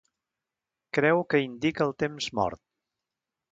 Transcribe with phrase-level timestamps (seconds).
[0.99, 2.63] Creu que indica el temps mort.